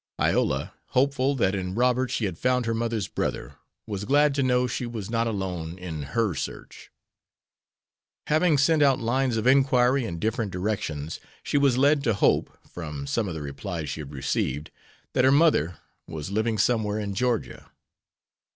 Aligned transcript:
Iola, 0.19 0.73
hopeful 0.87 1.35
that 1.35 1.53
in 1.53 1.75
Robert 1.75 2.09
she 2.09 2.25
had 2.25 2.39
found 2.39 2.65
her 2.65 2.73
mother's 2.73 3.07
brother, 3.07 3.57
was 3.85 4.03
glad 4.03 4.33
to 4.33 4.41
know 4.41 4.65
she 4.65 4.87
was 4.87 5.11
not 5.11 5.27
alone 5.27 5.77
in 5.77 6.01
her 6.17 6.33
search. 6.33 6.89
Having 8.25 8.57
sent 8.57 8.81
out 8.81 8.97
lines 8.99 9.37
of 9.37 9.45
inquiry 9.45 10.05
in 10.05 10.17
different 10.17 10.51
directions, 10.51 11.19
she 11.43 11.59
was 11.59 11.77
led 11.77 12.03
to 12.05 12.15
hope, 12.15 12.51
from 12.67 13.05
some 13.05 13.27
of 13.27 13.35
the 13.35 13.43
replies 13.43 13.91
she 13.91 14.01
had 14.01 14.11
received, 14.11 14.71
that 15.13 15.23
her 15.23 15.31
mother 15.31 15.77
was 16.07 16.31
living 16.31 16.57
somewhere 16.57 16.97
in 16.99 17.13
Georgia. 17.13 17.69